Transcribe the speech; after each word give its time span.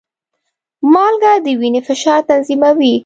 مالګه 0.93 1.33
د 1.45 1.47
وینې 1.59 1.81
فشار 1.87 2.19
تنظیموي. 2.29 2.95